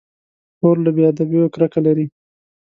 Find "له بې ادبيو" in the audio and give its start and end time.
0.85-1.51